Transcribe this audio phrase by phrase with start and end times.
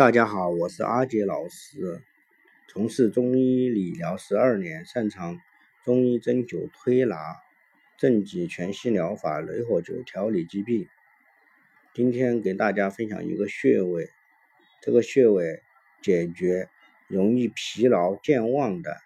[0.00, 2.00] 大家好，我是阿杰老师，
[2.70, 5.38] 从事中医理疗十二年，擅长
[5.84, 7.36] 中医针灸推拿、
[7.98, 10.88] 正极全息疗法、雷火灸调理疾病。
[11.92, 14.08] 今天给大家分享一个穴位，
[14.80, 15.60] 这个穴位
[16.00, 16.70] 解决
[17.06, 18.96] 容易疲劳健忘的。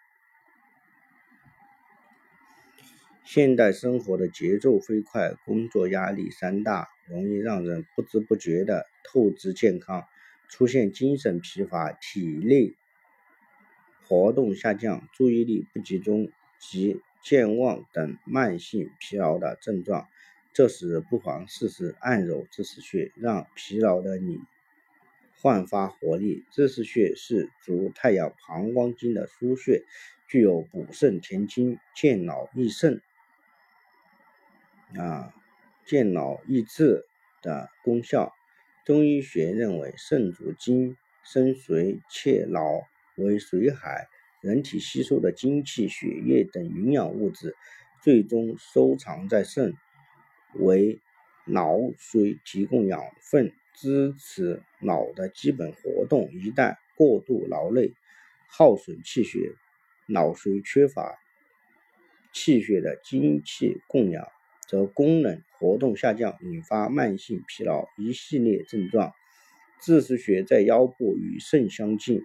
[3.25, 10.05] 现代生活的节奏飞快，工作压力山大，容易让人不知不觉的透支健康。
[10.55, 12.77] 出现精神疲乏、体力
[14.07, 20.07] 活动下降、注意力不集中及健忘等慢性疲劳的症状，
[20.53, 24.39] 这时不妨试试按揉知识穴，让疲劳的你
[25.41, 26.45] 焕发活力。
[26.53, 29.83] 知识穴是足太阳膀胱经的腧穴，
[30.29, 33.03] 具有补肾填精、健脑益肾、
[34.97, 35.35] 啊
[35.85, 37.05] 健脑益智
[37.43, 38.33] 的功效。
[38.85, 42.83] 中医学认为，肾主精，生髓切脑
[43.17, 44.09] 为髓海，
[44.43, 47.57] 人体吸收的精气、血液等营养物质，
[48.03, 49.73] 最终收藏在肾，
[50.53, 51.01] 为
[51.47, 56.31] 脑髓提供养分，支持脑的基本活动。
[56.33, 57.95] 一旦过度劳累，
[58.49, 59.55] 耗损气血，
[60.07, 61.19] 脑髓缺乏
[62.35, 64.29] 气血的精气供养。
[64.67, 69.15] 则功能活动下降，引发慢性疲劳一系列症状。
[69.81, 72.21] 自食穴在腰部与肾相近，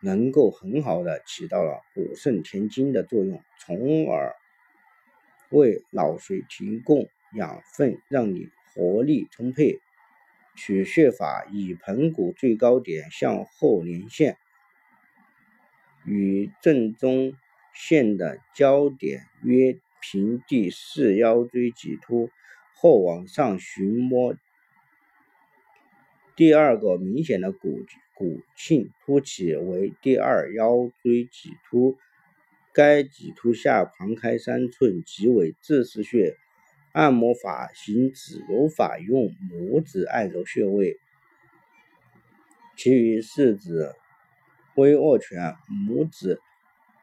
[0.00, 4.36] 能够很好的起到了补肾填精的作用，从而
[5.50, 9.80] 为脑髓提供养分，让你活力充沛。
[10.54, 14.36] 取穴法以盆骨最高点向后连线，
[16.04, 17.34] 与正中
[17.74, 19.76] 线的交点约。
[19.98, 22.30] 平地四腰椎棘突
[22.78, 24.36] 后往上寻摸，
[26.36, 27.80] 第二个明显的骨
[28.14, 31.96] 骨性凸起为第二腰椎棘突，
[32.72, 36.36] 该棘突下旁开三寸，即为自识穴。
[36.92, 40.96] 按摩法行指揉法，用拇指按揉穴位，
[42.76, 43.92] 其余四指
[44.74, 45.56] 微握拳，
[45.88, 46.40] 拇指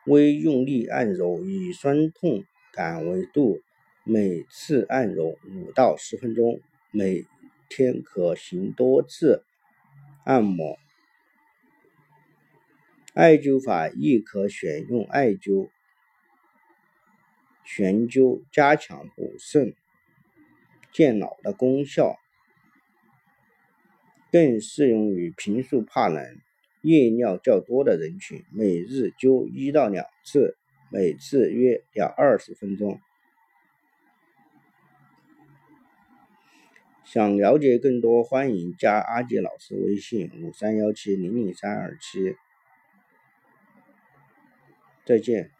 [0.05, 2.43] 微用力按揉，以酸痛。
[2.75, 3.61] 感为度，
[4.05, 6.59] 每次按揉五到十分钟，
[6.91, 7.25] 每
[7.69, 9.45] 天可行多次
[10.25, 10.77] 按摩。
[13.13, 15.69] 艾灸法亦可选用艾灸、
[17.63, 19.73] 悬灸，加强补肾
[20.91, 22.17] 健脑的功效，
[24.33, 26.37] 更适用于平素怕冷、
[26.81, 28.43] 夜尿较多的人群。
[28.51, 30.57] 每日灸一到两次。
[30.89, 32.99] 每次约要二十分钟。
[37.13, 42.35] 想了解更多，欢迎加阿杰老师微信：五三幺七零零三二七。
[45.05, 45.51] 再见。